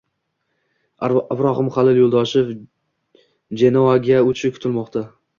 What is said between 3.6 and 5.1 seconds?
«Jyenoa»ga o‘tishi kutilmoqda